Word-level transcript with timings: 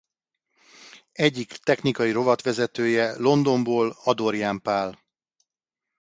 Egyik 1.11 1.51
technikai 1.51 2.11
rovatvezetője 2.11 3.19
Londonból 3.19 3.95
Adorján 4.03 4.61
Pál. 4.61 4.99